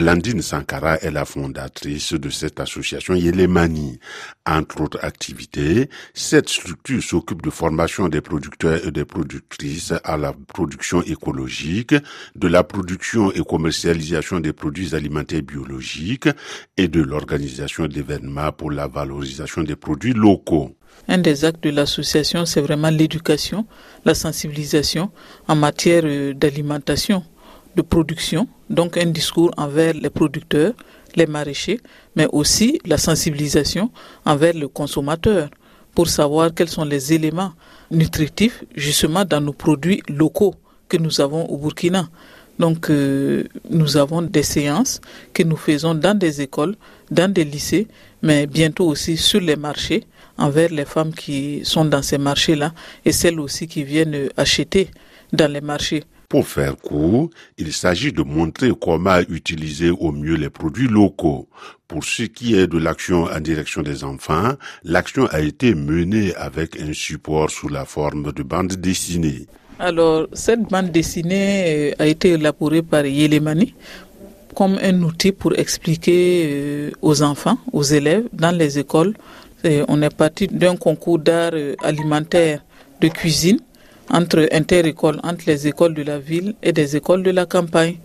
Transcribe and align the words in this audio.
Blandine 0.00 0.40
Sankara 0.40 0.96
est 1.02 1.10
la 1.10 1.26
fondatrice 1.26 2.14
de 2.14 2.30
cette 2.30 2.58
association 2.58 3.14
Yelemani. 3.14 3.98
Entre 4.46 4.80
autres 4.80 5.04
activités, 5.04 5.90
cette 6.14 6.48
structure 6.48 7.02
s'occupe 7.02 7.42
de 7.42 7.50
formation 7.50 8.08
des 8.08 8.22
producteurs 8.22 8.80
et 8.86 8.92
des 8.92 9.04
productrices 9.04 9.92
à 10.02 10.16
la 10.16 10.32
production 10.32 11.02
écologique, 11.02 11.94
de 12.34 12.48
la 12.48 12.64
production 12.64 13.30
et 13.32 13.40
commercialisation 13.40 14.40
des 14.40 14.54
produits 14.54 14.94
alimentaires 14.94 15.42
biologiques 15.42 16.30
et 16.78 16.88
de 16.88 17.02
l'organisation 17.02 17.86
d'événements 17.86 18.52
pour 18.52 18.70
la 18.70 18.88
valorisation 18.88 19.64
des 19.64 19.76
produits 19.76 20.14
locaux. 20.14 20.74
Un 21.08 21.18
des 21.18 21.44
actes 21.44 21.62
de 21.62 21.70
l'association, 21.70 22.46
c'est 22.46 22.62
vraiment 22.62 22.88
l'éducation, 22.88 23.66
la 24.06 24.14
sensibilisation 24.14 25.10
en 25.46 25.56
matière 25.56 26.04
euh, 26.06 26.32
d'alimentation 26.32 27.22
de 27.76 27.82
production, 27.82 28.48
donc 28.68 28.96
un 28.96 29.06
discours 29.06 29.50
envers 29.56 29.94
les 29.94 30.10
producteurs, 30.10 30.72
les 31.16 31.26
maraîchers, 31.26 31.80
mais 32.16 32.26
aussi 32.32 32.80
la 32.84 32.98
sensibilisation 32.98 33.90
envers 34.24 34.54
le 34.54 34.68
consommateur 34.68 35.48
pour 35.94 36.08
savoir 36.08 36.54
quels 36.54 36.68
sont 36.68 36.84
les 36.84 37.12
éléments 37.12 37.52
nutritifs 37.90 38.64
justement 38.74 39.24
dans 39.24 39.40
nos 39.40 39.52
produits 39.52 40.02
locaux 40.08 40.54
que 40.88 40.96
nous 40.96 41.20
avons 41.20 41.46
au 41.46 41.56
Burkina. 41.56 42.08
Donc 42.58 42.90
euh, 42.90 43.44
nous 43.70 43.96
avons 43.96 44.22
des 44.22 44.42
séances 44.42 45.00
que 45.32 45.42
nous 45.42 45.56
faisons 45.56 45.94
dans 45.94 46.16
des 46.16 46.42
écoles, 46.42 46.76
dans 47.10 47.32
des 47.32 47.44
lycées, 47.44 47.88
mais 48.22 48.46
bientôt 48.46 48.86
aussi 48.86 49.16
sur 49.16 49.40
les 49.40 49.56
marchés 49.56 50.04
envers 50.36 50.70
les 50.70 50.84
femmes 50.84 51.12
qui 51.14 51.60
sont 51.64 51.84
dans 51.84 52.02
ces 52.02 52.18
marchés-là 52.18 52.72
et 53.04 53.12
celles 53.12 53.40
aussi 53.40 53.66
qui 53.66 53.82
viennent 53.84 54.28
acheter 54.36 54.90
dans 55.32 55.50
les 55.50 55.60
marchés. 55.60 56.04
Pour 56.30 56.46
faire 56.46 56.76
court, 56.76 57.28
il 57.58 57.72
s'agit 57.72 58.12
de 58.12 58.22
montrer 58.22 58.70
comment 58.80 59.18
utiliser 59.28 59.90
au 59.90 60.12
mieux 60.12 60.36
les 60.36 60.48
produits 60.48 60.86
locaux. 60.86 61.48
Pour 61.88 62.04
ce 62.04 62.22
qui 62.22 62.54
est 62.54 62.68
de 62.68 62.78
l'action 62.78 63.24
en 63.24 63.40
direction 63.40 63.82
des 63.82 64.04
enfants, 64.04 64.52
l'action 64.84 65.26
a 65.26 65.40
été 65.40 65.74
menée 65.74 66.32
avec 66.36 66.80
un 66.80 66.92
support 66.92 67.50
sous 67.50 67.68
la 67.68 67.84
forme 67.84 68.30
de 68.32 68.44
bande 68.44 68.74
dessinée. 68.74 69.48
Alors, 69.80 70.28
cette 70.32 70.62
bande 70.70 70.92
dessinée 70.92 71.90
euh, 71.98 72.02
a 72.04 72.06
été 72.06 72.28
élaborée 72.30 72.82
par 72.82 73.04
Yelemani 73.04 73.74
comme 74.54 74.78
un 74.80 75.02
outil 75.02 75.32
pour 75.32 75.58
expliquer 75.58 76.44
euh, 76.46 76.90
aux 77.02 77.22
enfants, 77.22 77.58
aux 77.72 77.82
élèves 77.82 78.28
dans 78.32 78.56
les 78.56 78.78
écoles. 78.78 79.14
on 79.64 80.00
est 80.00 80.14
parti 80.14 80.46
d'un 80.46 80.76
concours 80.76 81.18
d'art 81.18 81.50
euh, 81.54 81.74
alimentaire 81.82 82.62
de 83.00 83.08
cuisine 83.08 83.58
entre 84.10 84.48
inter-écoles, 84.52 85.20
entre 85.22 85.44
les 85.46 85.66
écoles 85.68 85.94
de 85.94 86.02
la 86.02 86.18
ville 86.18 86.54
et 86.62 86.72
des 86.72 86.96
écoles 86.96 87.22
de 87.22 87.30
la 87.30 87.46
campagne. 87.46 87.96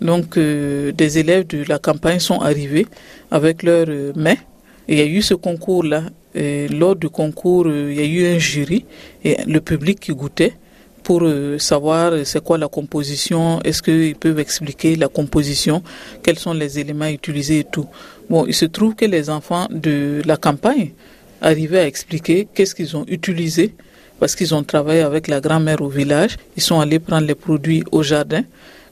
Donc, 0.00 0.36
euh, 0.36 0.92
des 0.92 1.18
élèves 1.18 1.46
de 1.46 1.64
la 1.68 1.78
campagne 1.78 2.18
sont 2.18 2.40
arrivés 2.40 2.86
avec 3.30 3.62
leurs 3.62 3.86
euh, 3.88 4.12
mets. 4.16 4.38
il 4.88 4.98
y 4.98 5.00
a 5.00 5.06
eu 5.06 5.22
ce 5.22 5.34
concours-là. 5.34 6.04
lors 6.34 6.96
du 6.96 7.08
concours, 7.08 7.66
euh, 7.66 7.92
il 7.92 7.96
y 7.96 8.02
a 8.02 8.04
eu 8.06 8.34
un 8.34 8.38
jury 8.38 8.84
et 9.24 9.36
le 9.46 9.60
public 9.60 10.00
qui 10.00 10.12
goûtait 10.12 10.54
pour 11.04 11.22
savoir 11.58 12.14
c'est 12.24 12.42
quoi 12.42 12.56
la 12.56 12.66
composition, 12.66 13.60
est-ce 13.62 13.82
qu'ils 13.82 14.16
peuvent 14.16 14.38
expliquer 14.38 14.96
la 14.96 15.08
composition, 15.08 15.82
quels 16.22 16.38
sont 16.38 16.54
les 16.54 16.78
éléments 16.78 17.08
utilisés 17.08 17.58
et 17.58 17.64
tout. 17.64 17.86
Bon, 18.30 18.46
il 18.46 18.54
se 18.54 18.64
trouve 18.64 18.94
que 18.94 19.04
les 19.04 19.28
enfants 19.28 19.68
de 19.70 20.22
la 20.24 20.38
campagne 20.38 20.92
arrivaient 21.42 21.80
à 21.80 21.86
expliquer 21.86 22.48
qu'est-ce 22.54 22.74
qu'ils 22.74 22.96
ont 22.96 23.04
utilisé 23.06 23.74
parce 24.24 24.36
qu'ils 24.36 24.54
ont 24.54 24.62
travaillé 24.62 25.02
avec 25.02 25.28
la 25.28 25.38
grand-mère 25.38 25.82
au 25.82 25.90
village. 25.90 26.38
Ils 26.56 26.62
sont 26.62 26.80
allés 26.80 26.98
prendre 26.98 27.26
les 27.26 27.34
produits 27.34 27.84
au 27.92 28.02
jardin. 28.02 28.42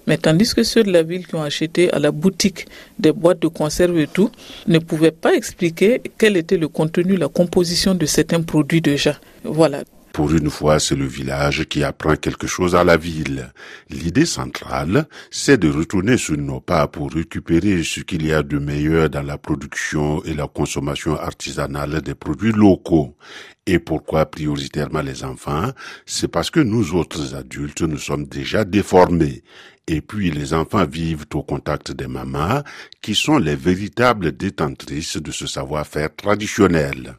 Mais 0.07 0.19
tandis 0.19 0.55
que 0.55 0.63
ceux 0.63 0.83
de 0.83 0.93
la 0.93 1.03
ville 1.03 1.27
qui 1.27 1.35
ont 1.37 1.43
acheté 1.43 1.91
à 1.91 1.99
la 1.99 2.11
boutique 2.11 2.67
des 2.99 3.13
boîtes 3.13 3.41
de 3.41 3.49
conserve 3.49 3.99
et 3.99 4.07
tout 4.07 4.31
ne 4.67 4.79
pouvaient 4.79 5.11
pas 5.11 5.33
expliquer 5.33 6.03
quel 6.19 6.37
était 6.37 6.59
le 6.59 6.69
contenu, 6.69 7.17
la 7.17 7.29
composition 7.29 7.95
de 7.95 8.05
certains 8.05 8.43
produits 8.43 8.83
déjà. 8.83 9.19
Voilà. 9.43 9.85
Pour 10.13 10.31
une 10.35 10.51
fois, 10.51 10.79
c'est 10.79 10.95
le 10.95 11.07
village 11.07 11.65
qui 11.65 11.83
apprend 11.83 12.17
quelque 12.17 12.47
chose 12.47 12.75
à 12.75 12.85
la 12.85 12.99
ville. 12.99 13.51
L'idée 13.89 14.27
centrale, 14.27 15.09
c'est 15.31 15.57
de 15.57 15.71
retourner 15.71 16.19
sur 16.19 16.37
nos 16.37 16.61
pas 16.61 16.87
pour 16.87 17.11
récupérer 17.11 17.83
ce 17.83 18.01
qu'il 18.01 18.27
y 18.27 18.33
a 18.33 18.43
de 18.43 18.59
meilleur 18.59 19.09
dans 19.09 19.23
la 19.23 19.39
production 19.39 20.23
et 20.25 20.35
la 20.35 20.49
consommation 20.49 21.19
artisanale 21.19 22.03
des 22.03 22.15
produits 22.15 22.53
locaux. 22.53 23.17
Et 23.67 23.79
pourquoi 23.79 24.27
prioritairement 24.27 25.01
les 25.01 25.25
enfants? 25.25 25.71
C'est 26.05 26.29
parce 26.29 26.51
que 26.51 26.61
nous 26.61 26.95
autres 26.95 27.35
adultes, 27.35 27.81
nous 27.81 27.99
sommes 27.99 28.27
déjà 28.27 28.65
déformés. 28.65 29.43
Et 29.87 30.03
puis 30.03 30.31
les 30.31 30.53
enfants 30.53 30.85
vivent 30.85 31.25
au 31.33 31.43
contact 31.43 31.93
des 31.93 32.07
mamans 32.07 32.63
qui 33.01 33.15
sont 33.15 33.39
les 33.39 33.57
véritables 33.57 34.37
détentrices 34.37 35.17
de 35.17 35.33
ce 35.33 35.47
savoir-faire 35.47 36.15
traditionnel. 36.15 37.17